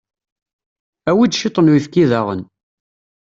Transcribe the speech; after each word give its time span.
Awi-d 1.09 1.33
ciṭ 1.39 1.55
n 1.59 1.71
uyefki 1.71 2.03
daɣen. 2.09 2.41